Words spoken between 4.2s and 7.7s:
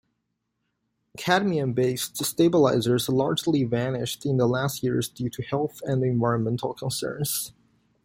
in the last years due to health and environmental concerns.